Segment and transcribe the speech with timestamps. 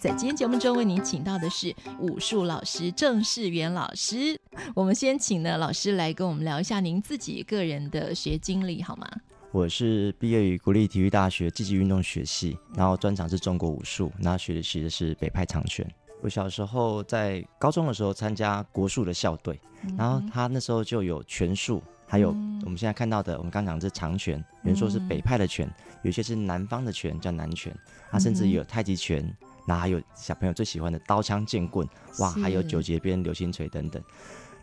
[0.00, 4.34] 在今天节目中为您请到的是武术老师郑世元老师。
[4.74, 9.06] 我们先请呢老师来跟我们聊一下您自己个人的学经历好吗？
[9.52, 15.86] 我是毕业于国立体育大学积极运动学系，然后专长是中国武术，然后学的学的是北派长拳。
[16.22, 19.60] 我小时候在高中的时候参加国术的校队，
[19.98, 22.30] 然后他那时候就有拳术，还有
[22.64, 25.70] 我们现在看到的，我们刚讲的是长拳，有人说是北派的拳，
[26.02, 27.74] 有些是南方的拳叫南拳，
[28.10, 29.22] 他甚至有太极拳，
[29.70, 34.02] 然后还有小朋友最喜欢的刀枪剑棍，哇，还有九节鞭、流星锤等等。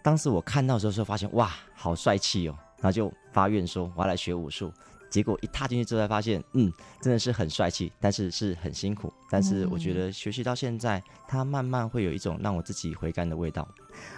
[0.03, 4.69] 当时我看到的时候，发现哇，好帅气哦，然后就发愿说我要来学武术。
[5.09, 9.11] 结果一踏进去之后，才发现，嗯，真的是很帅气，但是是很辛苦。
[9.29, 13.67] 但是我觉得学习到现在，它慢慢会有一种让我自己回甘的味道。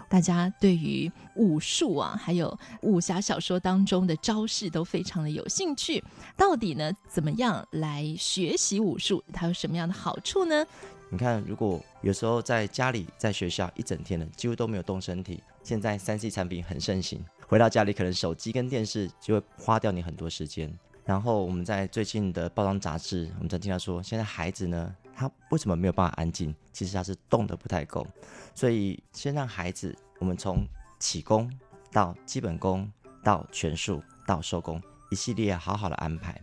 [0.09, 6.03] 大家对于武术啊，还有武侠小说当中的招式都非常的有兴趣。
[6.35, 9.23] 到底呢，怎么样来学习武术？
[9.31, 10.65] 它有什么样的好处呢？
[11.11, 15.41] 你看，如果有时候在家里、在学校一整天的，几乎都没有动身体。
[15.63, 17.23] 现在三 C 产品很盛行。
[17.49, 20.71] 回到家里，可能手机跟电视就会花掉你很多时间。
[21.03, 26.55] 然后我们在最近的报章杂志，我们才听到说，现在孩子呢，他为什么没有办法安静？
[26.71, 28.05] 其实他是动得不太够。
[28.53, 30.63] 所以先让孩子，我们从
[30.99, 31.51] 起功
[31.91, 32.87] 到基本功
[33.23, 36.39] 到拳术到收功一系列好好的安排。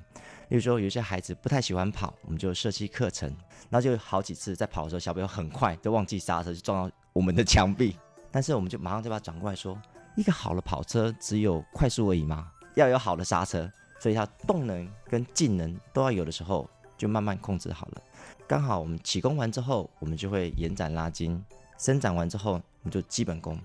[0.49, 3.29] 例如说，有些孩子不太喜欢跑，我们就设计课程，
[3.71, 7.97] 然后就好几次在跑的时候，小朋友很快就忘记刹车，就撞到我们的墙壁。
[8.33, 9.81] 但是我们就马上就把它转过来说。
[10.17, 12.51] 一个好的跑车只有快速而已吗？
[12.75, 18.03] 要有好的刹车，所以它动能跟静能都要有的时候，就慢慢控制好了。
[18.47, 21.39] 刚好我们起功完之后，我们就会延展拉筋；
[21.79, 23.59] 伸展完之后，我们就基本功。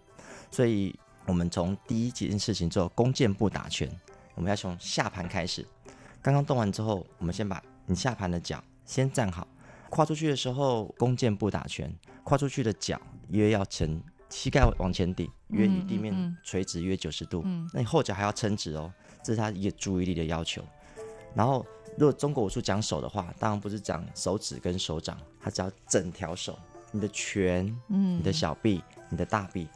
[0.49, 0.93] 所以，
[1.25, 3.89] 我们从第一件事情做弓箭步打拳，
[4.35, 5.65] 我们要从下盘开始。
[6.21, 9.47] 刚刚动完之后，我们先把你下盘的脚先站好，
[9.89, 14.01] 跨出去的时候弓箭步打拳，跨出去的脚约要成。
[14.31, 17.41] 膝盖往前顶，约与地面垂直约九十度。
[17.45, 18.91] 嗯嗯嗯、那你后脚还要撑直哦，
[19.23, 20.63] 这是他一个注意力的要求。
[21.35, 21.65] 然后，
[21.97, 26.57] 如果中国武术讲手的话，当然不是讲手指跟手掌，它只要整条手，
[26.91, 29.67] 你的拳、嗯、你的小臂、你的大臂。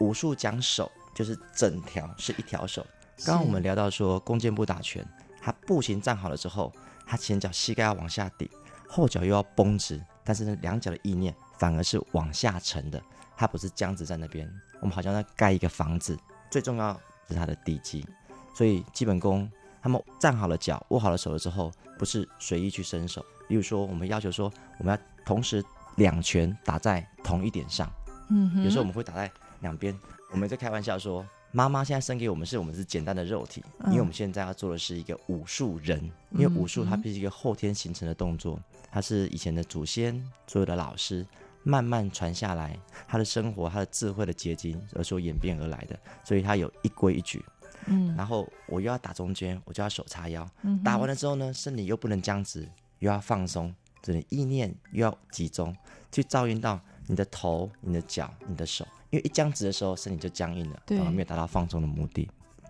[0.00, 2.86] 武术讲手就是整条是一条手。
[3.24, 5.06] 刚刚我们聊到说，弓箭步打拳，
[5.40, 6.72] 他步行站好了之后，
[7.06, 8.48] 他前脚膝盖要往下顶，
[8.86, 13.02] 后脚又要绷直，但是呢，两脚的意念反而是往下沉的。
[13.36, 16.18] 它不是僵直在那边，我们好像在盖一个房子。
[16.50, 16.98] 最重要
[17.28, 18.04] 是它的地基，
[18.52, 19.48] 所以基本功，
[19.80, 23.24] 他们站好了脚，握好了手了之后，不是随意去伸手。
[23.48, 25.64] 例如说，我们要求说，我们要同时
[25.96, 27.88] 两拳打在同一点上。
[28.28, 29.30] 嗯哼，有时候我们会打在
[29.60, 29.96] 两边。
[30.32, 36.10] 我们在开玩笑说，妈妈现在生给我们是我们是简单的肉体，因为我们现在要做的是一个武术人。
[36.32, 38.58] 因为武术它必须一个后天形成的动作，
[38.90, 41.24] 它是以前的祖先所有的老师。
[41.68, 42.74] 慢慢传下来，
[43.06, 47.44] 他的生活、他的智慧的结晶，而所演变而来的，所以他有一规一矩。
[47.84, 50.48] 嗯，然后我又要打中间，我就要手叉腰。
[50.62, 52.66] 嗯，打完了之后呢，身体又不能僵直，
[53.00, 55.76] 又要放松，这里意念又要集中，
[56.10, 58.88] 去照应到你的头、你的脚、你的手。
[59.10, 62.26] 因为一僵直的时候，身体就僵硬了，然后没有达到放松的目的。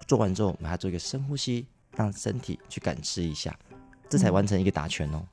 [0.08, 1.64] 做完之后，我们还要做一个深呼吸，
[1.96, 3.56] 让身体去感知一下，
[4.08, 5.24] 这才完成一个打拳哦。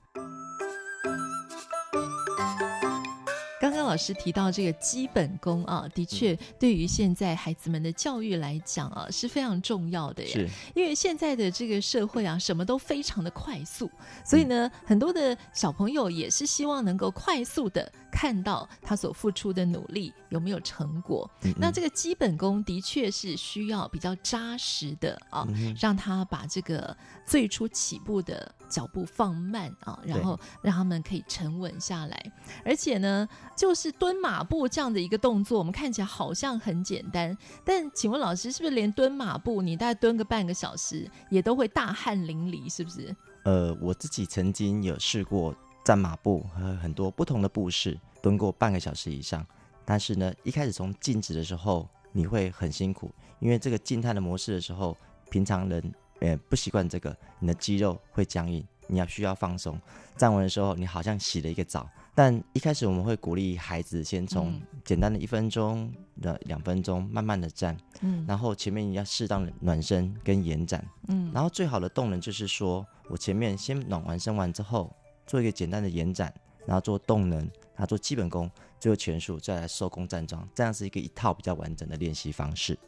[3.96, 10.30] 老师提到这个基本功啊，的确对于现在孩子们的教育来讲啊是非常重要的耶。
[10.30, 13.90] 是，因为现在的这个社会啊，什么都非常的快速，
[14.26, 21.32] 所以呢，很多的小朋友也是希望能够快速的看到他所付出的努力有没有成果。
[21.44, 26.94] 嗯嗯，那这个基本功的确是需要比较扎实的啊，嗯、让他把这个
[27.26, 32.32] 最初起步的脚步放慢啊，然后让他们可以沉稳下来，
[32.66, 33.26] 而且呢，
[33.56, 33.85] 就是。
[33.86, 43.16] 是蹲马步这样的一个动作，我们看起来好像很简单，但请问老师，是不是连蹲马步，你大概蹲个半个小时，也都会大汗淋漓，是不是？
[43.44, 49.46] 呃，我自己曾经有试过站马步和很多不同的步式，蹲过半个小时以上。
[49.86, 54.98] 但是呢，一开始从静止的时候，你会很辛苦，因为这个静态的模式的时候，
[55.30, 59.80] 平常人呃不习惯这个，你的肌肉会僵硬，你要需要放松。
[60.18, 61.88] 站稳的时候，你好像洗了一个澡。
[62.18, 74.96] 但一开始我们会鼓励孩子先从简单的一分钟的两分钟，慢慢的站，嗯，然后前面你要适当的暖身跟延展，嗯，然后最好的动能就是说我前面先暖完身完之后，
[75.28, 76.34] 做一个简单的延展，
[76.66, 82.80] 然后做动能，然后做基本功，最后拳术再来收功站桩，这样是一个一套比较完整的练习方式。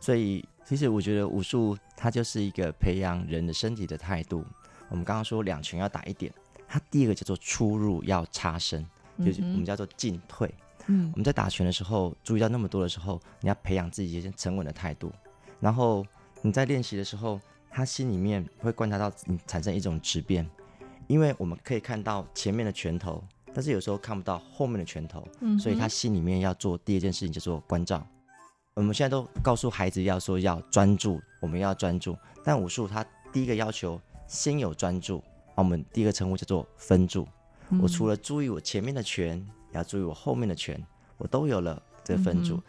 [0.00, 4.42] 所以其实我觉得武术它就是一个培养人的身体的态度。
[4.88, 6.32] 我们刚刚说两拳要打一点。
[6.72, 8.86] 它第一个叫做出入要差身，
[9.18, 10.48] 就是我们叫做进退。
[10.86, 15.10] 嗯，我们在打拳的时候，注意到那么多的时候，你要培养自己一些沉稳的态度。
[15.58, 16.06] 然后
[16.42, 20.48] 你在练习的时候，他心里面会观察到你产生一种质变，
[21.08, 23.20] 因为我们可以看到前面的拳头，
[23.52, 25.26] 但是有时候看不到后面的拳头。
[25.40, 28.06] 嗯，所以他心里面要做第一件事情叫做关照。
[28.74, 32.16] 我们现在都告诉孩子要说要专注，我们要专注。
[32.44, 35.22] 但武术它第一个要求先有专注。
[35.60, 37.26] 我们第一个称呼叫做分住。
[37.80, 39.38] 我除了注意我前面的拳，
[39.70, 40.82] 也要注意我后面的拳，
[41.18, 42.60] 我都有了这个分住。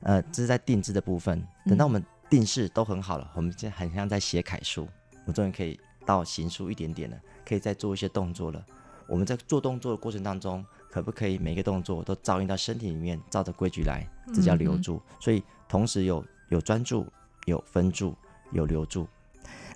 [0.00, 1.42] 呃，这是在定制的部分。
[1.64, 4.86] 等到我们定式都很好了，我们现在很像在写楷书，
[5.24, 8.64] 我终于可以到行书一点点了，可以再做一些动作了。
[9.08, 14.06] 我们在做动作的过程当中，可不可以每一个动作都照应到身体里面，照着规矩来？
[14.34, 15.00] 这叫留住。
[15.20, 17.06] 所以同时有有专注，
[17.46, 18.14] 有分住，
[18.52, 19.08] 有留住。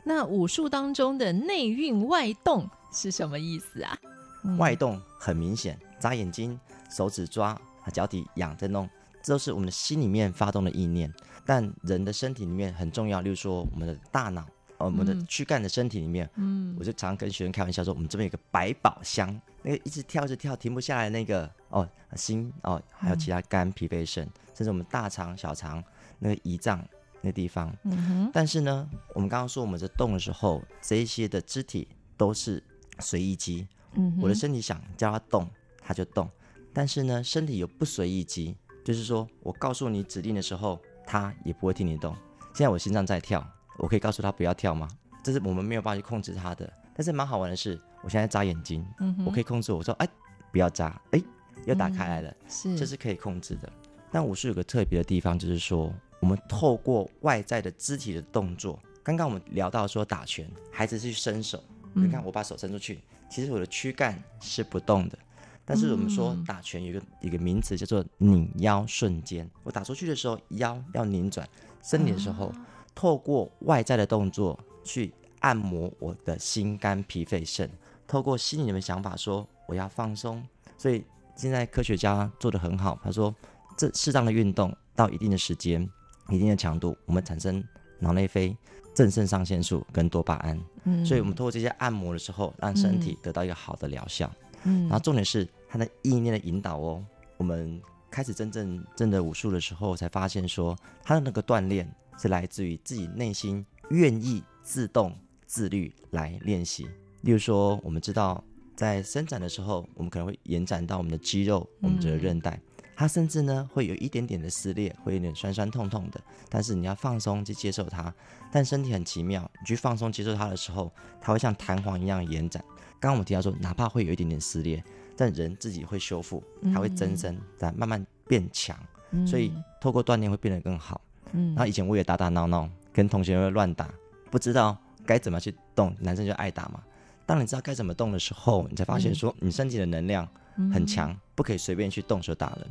[0.05, 3.97] 那武术当中的内运外动是什么意思啊？
[4.45, 6.59] 嗯、外动很明显，眨眼睛、
[6.91, 7.61] 手指抓、
[7.93, 8.89] 脚底痒在弄，
[9.23, 11.13] 这都是我们的心里面发动的意念。
[11.45, 14.47] 但人的身体里面很重要，例如说我们的大脑，
[14.79, 19.29] 呃，我们的躯干的身体里面，嗯，我就常常跟学生开玩笑说，我们这边有个百宝箱，
[19.63, 24.25] 那个一直跳一直跳停不下来那个哦，心哦，还有其他肝、脾、肺、肾，
[24.55, 25.83] 甚至我们大肠、小肠
[26.19, 26.83] 那个胰脏。
[27.23, 31.87] 那地方，嗯哼，但是呢，我们刚刚说我们在动的时候，这一些的肢体
[32.17, 32.63] 都是
[32.99, 35.49] 随意肌，嗯，我的身体想叫它动，
[35.83, 36.29] 它就动，
[36.73, 42.15] 但是呢，身体有不随意肌，就是说我告诉你指令的时候，它也不会听你动。
[42.55, 43.47] 现在我心脏在跳，
[43.77, 44.89] 我可以告诉他不要跳吗？
[45.23, 46.73] 这是我们没有办法去控制它的。
[46.95, 50.09] 但是蛮好玩的是，我现在眨眼睛，嗯，我可以控制我，我说哎，
[50.51, 51.23] 不要眨，哎，
[51.67, 53.71] 又打开来了，是，这是可以控制的。
[54.11, 55.93] 但武术有个特别的地方，就是说。
[56.21, 61.63] 我们透过外在的肢体的动作，刚刚我们聊到说打拳，孩子是去伸手，
[61.95, 63.01] 你看我把手伸出去，
[63.31, 65.19] 其实我的躯干是不动的。
[65.65, 71.49] 但是我们说打拳有一个一个名词叫做拧腰瞬间，我打出去的时候腰要拧转，
[71.83, 72.53] 身体的时候
[72.95, 77.71] 透过外在的动作去按摩我的心肝脾肺肾，
[78.07, 80.45] 透过心里的想法说我要放松。
[80.77, 81.05] 所以
[81.37, 83.35] 现在科学家做的很好，他说
[83.77, 85.89] 这适当的运动到一定的时间。
[86.31, 87.63] 一定的强度，我们产生
[87.99, 88.57] 脑内啡、
[88.95, 90.59] 正肾上腺素跟多巴胺。
[90.85, 94.31] 嗯，所以我们通过这些按摩的时候，让身体得到一个好的疗效。
[94.65, 97.05] 嗯，然后重点是它的意念的引导哦。
[97.37, 97.81] 我们
[98.11, 105.17] 开始真正真的武术的时候，才发现说，它的那个锻炼是来自于自己内心愿意自动
[105.47, 106.87] 自律来练习。
[107.23, 108.43] 例如说，我们知道
[108.75, 112.61] 在伸展的时候，我们可能会延展到我们的肌肉、我们的韧带。
[113.01, 116.21] 它甚至呢会有一点点的撕裂，会有点酸酸痛痛的，
[116.51, 118.13] 但是你要放松去接受它。
[118.53, 122.63] 但身体很奇妙，你去放松接受它的时候，它会像弹簧一样延展。
[123.01, 124.85] 刚刚我们提到说，哪怕会有一点点撕裂，
[125.17, 128.79] 但人自己会修复，它会增生，再慢慢变强。
[129.27, 131.01] 所以透过锻炼会变得更好。
[131.33, 133.89] 嗯然后以前我也打打闹闹，跟同学会乱打，
[134.31, 134.77] 不知道
[135.07, 136.83] 该怎么去动，男生就爱打嘛。
[137.25, 140.29] 当你知道该怎么动的时候，你才发现说你身体的能量
[140.71, 142.67] 很强，不可以随便去动手打人。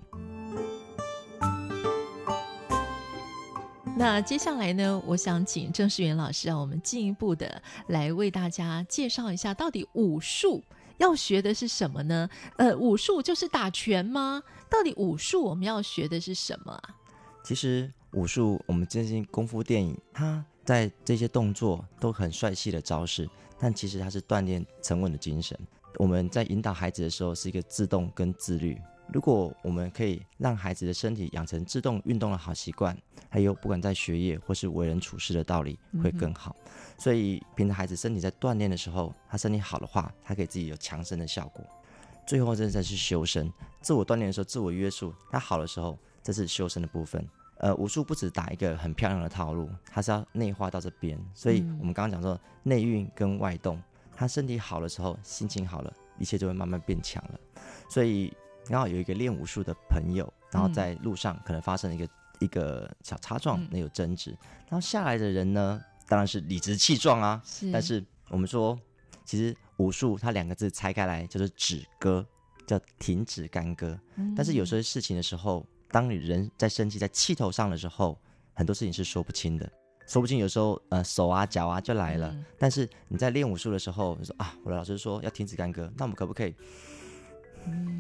[3.98, 10.64] 那接下来呢，我想请郑世元老师让我们进一步的来为大家介绍一下，到底武术
[11.00, 12.30] 要学的是什么呢？
[12.58, 14.44] 呃，武术就是打拳吗？
[14.70, 16.96] 到底武术我们要学的是什么啊？
[17.44, 25.60] 其实武术，我们最近功夫电影，它在这些动作都很帅气的招式，但其实它是锻炼沉稳的精神。
[25.98, 28.80] 我们在引导孩子的时候，是一个自动跟自律。
[29.12, 32.96] 如果我们可以让孩子的身体养成自动运动的好习惯，
[33.28, 36.56] 还有不管在学业或是为人处事的道理会更好。
[36.64, 41.66] 嗯、所以，凭着孩子身体在锻炼的时候，他身体好的话，他可以自己有强身的效果。
[42.28, 43.52] 最后，这才是修身。
[43.82, 47.28] 自我锻炼的时候，自我约束，他好的时候，这是修身的部分。
[47.58, 51.20] 呃，武术不止打一个很漂亮的套路，它是要内化到这边。
[51.34, 53.82] 所以我们刚刚讲说，内运跟外动。
[54.20, 57.40] 他身体好的时候，心情好了，一切就会慢慢变强了。
[57.90, 58.36] 所以
[58.66, 62.10] 刚好有一个练武术的朋友，然后在路上可能发生了一个、嗯、
[62.40, 64.32] 一个小擦撞，那有争执。
[64.68, 67.42] 然后下来的人呢，当然是理直气壮啊。
[67.46, 68.78] 是，但是我们说，
[69.24, 72.28] 其实武术它两个字拆开来就是止戈，
[72.68, 73.98] 叫停止干戈。
[74.18, 78.20] 嗯、但是有些事情的时候，当你人在生气、在气头上的时候，
[78.54, 79.72] 很多事情是说不清的。
[80.10, 82.32] 说不定，有时候呃手啊脚啊就来了。
[82.32, 86.56] 嗯、但是你在练武术的时候，你说啊，我的老师说要停止干戈，那我们可不可以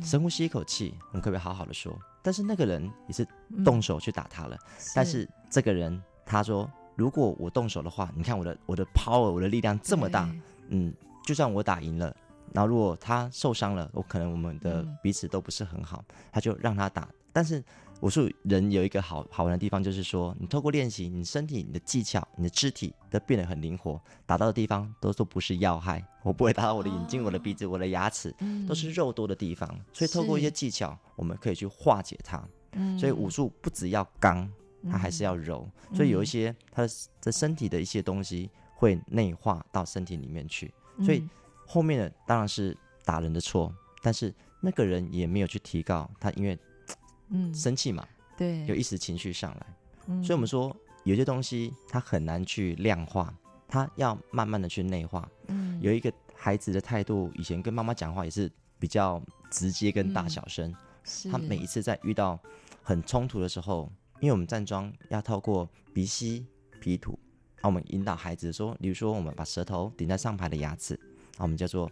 [0.03, 0.95] 深呼吸一口气？
[1.09, 1.95] 我们可不可以好好的说？
[2.23, 3.25] 但是那个人也是
[3.63, 4.55] 动手去打他了。
[4.55, 10.27] 嗯、但是这个人他说，如果我动手的话，你看我的我的 power，我的力量这么大，
[10.69, 10.91] 嗯，
[11.27, 12.15] 就算我打赢了，
[12.51, 17.07] 然后如果他受伤了，我可能我们的彼此都不是很好，他就让他打。
[17.31, 17.63] 但是
[18.01, 29.69] 武术人有一个好好玩的地方，就是说，你透过练习，你身体、你的技巧、你的肢体都变得很灵活，打到的地方都说不是要害， 我不会打到我的眼睛、哦、我的鼻子、我的牙齿，嗯、都是肉多的地方。
[29.91, 32.41] 所以透过一些技巧，我们可以去化解它。
[32.71, 34.49] 嗯、所以武术不只要刚，
[34.89, 35.69] 它还是要柔。
[35.89, 36.89] 嗯、所以有一些它的
[37.21, 40.73] 的身体的一些东西会内化到身体里面去。
[41.03, 41.27] 所以
[41.67, 46.57] 后面的当然是打人的错，但是那个人也没有去提高他，因为。
[47.29, 48.07] 嗯，生气嘛，
[48.37, 49.65] 对，有一时情绪上来，
[50.07, 53.33] 嗯，所以我们说有些东西它很难去量化，
[53.67, 55.29] 它要慢慢的去内化。
[55.47, 59.21] 嗯，有一个孩子的态度，以前跟妈妈讲话也是比较
[59.51, 60.73] 直接跟大小声，
[61.31, 62.39] 他每一次在遇到
[62.81, 66.45] 很冲突的时候，因为我们站桩要透过鼻吸
[66.79, 67.17] 鼻吐，
[67.61, 70.95] 啊，我们引导孩子说，比如说我们把舌头顶在上排的牙齿，
[71.37, 71.91] 啊，我们叫做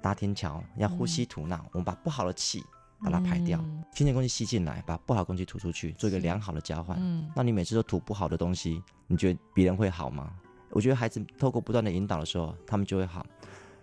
[0.00, 2.64] 搭天桥，要呼吸吐纳，嗯，我们把不好的气。
[3.02, 3.58] 把它排掉，
[3.92, 6.96] 新鲜空气吸进来，把不好的空气吐出去，做一个良好的交换。
[7.00, 10.32] 嗯，那你每次都吐不好的东西，你觉得别人会好吗？
[10.70, 13.26] 我觉得孩子透过不断的引导的时候，他们就会好，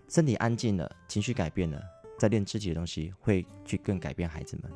[0.07, 1.81] 身体安静了，情绪改变了，
[2.17, 4.71] 在练肢体的东西会去更改变孩子们。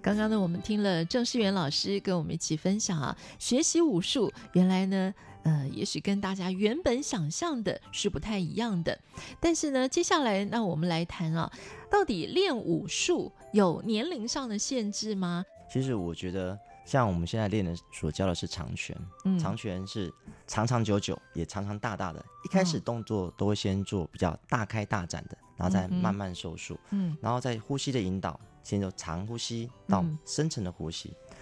[0.00, 5.12] 刚刚呢，我们听了郑世元老师跟我们一起分享啊，学习武术原来呢。
[5.42, 8.98] 呃，也许跟大家原本想象的是不太一样的，
[9.40, 11.50] 但是呢，接下来那我们来谈啊，
[11.90, 15.44] 到底练武术有年龄上的限制吗？
[15.72, 20.12] 其实我觉得，像我们现在练的所教的是长拳，嗯，长拳是
[20.46, 22.22] 长长久久，也长长大大的。
[22.44, 31.36] 一开始动作都会先做比较大开大展的，然后再慢慢收束，嗯，然后再呼吸的引导，先由长呼吸到深层的呼吸，嗯，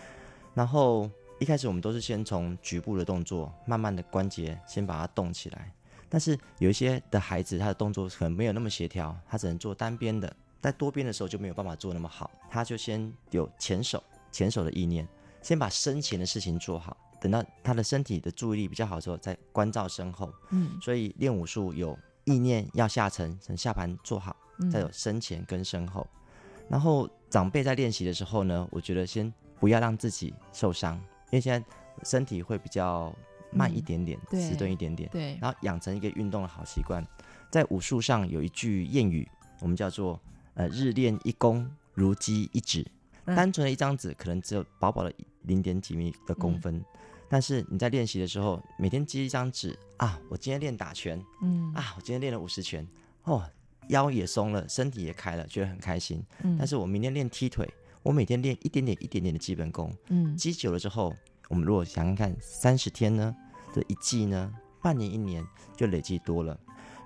[0.55, 1.11] 然后。
[1.39, 5.73] 一开始我们都是先从局部的动作，慢慢的关节先把它动起来。
[6.09, 12.31] 但是有一些的孩子，他的动作可能没有那么协调，他只能做单边的，在多边的时候就没有办法做那么好。
[12.51, 14.03] 他就先有前手，
[14.33, 15.07] 前手的意念，
[15.43, 20.33] 先把身前的事情做好，等到他的身体的注意力比较好的时候，再关照身后。
[20.51, 24.35] 嗯，所以练武术有意念要下沉，等下盘做好，
[24.73, 26.05] 再有身前跟身后。
[26.15, 30.99] 嗯、然后长辈在练习的时候呢，我觉得先不要让自己受伤。
[31.31, 31.67] 因为现在
[32.05, 33.15] 身体会比较
[33.51, 37.05] 慢一点点，迟钝、嗯、一点点，对，然后养成一个运动的好习惯。
[37.51, 39.29] 在武术上有一句谚语，
[39.61, 40.21] 我们叫做
[40.55, 42.87] “呃，日练一功，如积一指”。
[43.25, 46.85] 嗯、单纯的一张纸可能只有薄薄的零点几米的公分，嗯、
[47.29, 52.87] 但是你在练习的时候，每天积一张纸啊，我今天练打拳，嗯，啊，我今天练了五十拳，
[53.25, 53.43] 哦，
[53.89, 56.25] 腰也松了，身体也开了，觉得很开心。
[56.43, 57.69] 嗯，但是我明天练踢腿。
[58.03, 61.15] 我每天练一点点、一点点的基本功，嗯，积久了之后，
[61.49, 63.35] 我们如果想想看，三十天呢，
[63.75, 64.53] 这一季呢，
[64.83, 65.45] 半年、一年
[65.77, 66.59] 就累积多了。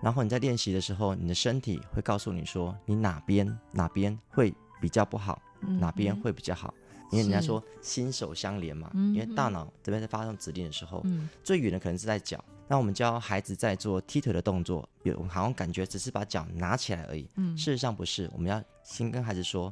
[0.02, 6.75] 然后你在练习的时候，你的身体会告诉你说，你哪边哪边会比较不好，嗯、哪边会比较好。
[7.11, 12.42] 因为人家说心手相连嘛，嗯、因为大脑这边在发送指令的时候，嗯、最远的可能是在脚。
[12.72, 17.28] 那我们教孩子在做踢腿的动作，有好像感觉只是把脚拿起来而已。
[17.36, 18.30] 嗯，事实上不是。
[18.32, 19.70] 我们要先跟孩子说，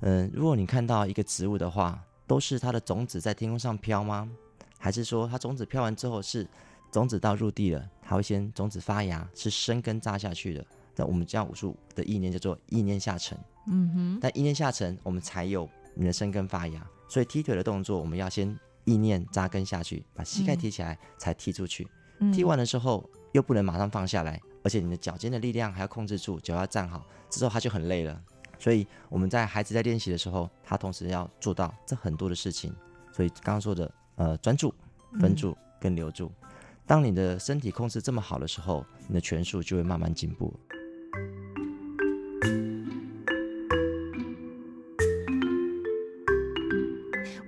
[0.00, 4.30] 嗯、呃，如果你看到一个植物的话，都是它的种子在天空上飘吗？
[4.76, 6.46] 还是说它种子飘完之后是
[6.90, 10.66] 种子到入地了，它会先种子发芽，是生根扎下去的？
[10.94, 13.38] 那我们教武术的意念叫做意念下沉。
[13.68, 14.18] 嗯哼。
[14.20, 16.86] 但意念下沉，我们才有你的生根发芽。
[17.08, 18.54] 所以踢腿的动作，我们要先
[18.84, 21.84] 意念扎根下去，把膝盖提起来，才踢出去。
[21.84, 21.88] 嗯
[22.30, 28.20] 踢完的时候又不能马上放下来，而且你的脚尖的力量还要控制住，脚要站好，之后他就很累了。
[28.58, 32.72] 所以我们在孩子在练习的时候，他同时要做到这很多的事情。
[33.12, 34.72] 所以刚刚说的，呃，专注、
[35.20, 36.30] 分注跟留住。
[36.86, 40.54] 当你的身体控制这么好的时候，你的拳术就会慢慢进步。